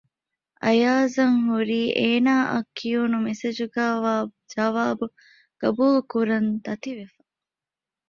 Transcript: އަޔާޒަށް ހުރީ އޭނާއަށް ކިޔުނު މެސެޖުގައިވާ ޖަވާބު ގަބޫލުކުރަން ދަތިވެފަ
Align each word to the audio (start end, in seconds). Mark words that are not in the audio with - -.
އަޔާޒަށް 0.63 1.39
ހުރީ 1.47 1.81
އޭނާއަށް 1.99 2.69
ކިޔުނު 2.77 3.17
މެސެޖުގައިވާ 3.27 4.13
ޖަވާބު 4.51 5.05
ގަބޫލުކުރަން 5.61 6.49
ދަތިވެފަ 6.65 7.21